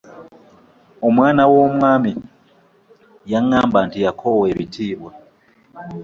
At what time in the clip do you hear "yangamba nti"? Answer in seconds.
3.31-3.97